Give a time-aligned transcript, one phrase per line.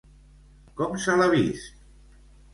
[0.79, 1.79] Com se l'ha vist?